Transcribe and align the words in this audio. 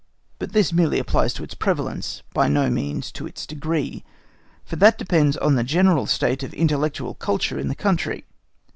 But 0.39 0.53
this 0.53 0.73
merely 0.73 0.97
applies 0.97 1.31
to 1.35 1.43
its 1.43 1.53
prevalence, 1.53 2.23
by 2.33 2.47
no 2.47 2.71
means 2.71 3.11
to 3.11 3.27
its 3.27 3.45
degree, 3.45 4.03
for 4.65 4.75
that 4.77 4.97
depends 4.97 5.37
on 5.37 5.53
the 5.53 5.63
general 5.63 6.07
state 6.07 6.41
of 6.41 6.55
intellectual 6.55 7.13
culture 7.13 7.59
in 7.59 7.67
the 7.67 7.75
country. 7.75 8.25